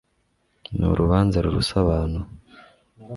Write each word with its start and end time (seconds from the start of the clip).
ni 0.77 0.85
urubanza 0.93 1.37
ruruse 1.43 1.75
abantu 1.83 2.19